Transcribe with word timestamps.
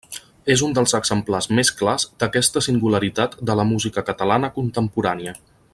És 0.53 0.61
un 0.67 0.71
dels 0.77 0.93
exemples 0.99 1.47
més 1.59 1.71
clars 1.81 2.07
d'aquesta 2.23 2.65
singularitat 2.69 3.37
de 3.51 3.57
la 3.61 3.67
música 3.75 4.05
catalana 4.09 4.51
contemporània. 4.61 5.37